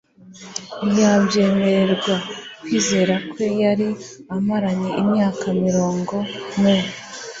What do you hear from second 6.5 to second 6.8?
me,